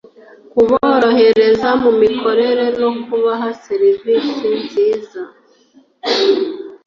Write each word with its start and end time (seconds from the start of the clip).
kuborohereza 0.51 1.69
mu 1.83 1.91
mikorera 2.01 2.65
no 2.79 2.89
kubaha 3.05 3.47
serivisi 3.65 4.47
nziza 4.61 5.21